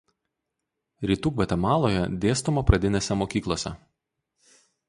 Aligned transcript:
Rytų 1.11 1.33
Gvatemaloje 1.35 2.01
dėstoma 2.25 2.67
pradinėse 2.73 3.19
mokyklose. 3.23 3.75